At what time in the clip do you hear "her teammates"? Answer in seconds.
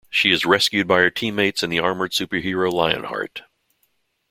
1.01-1.61